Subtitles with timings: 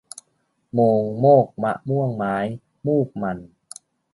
[0.73, 2.35] โมงโมกมะม่วงไม้
[2.85, 3.37] มูกมัน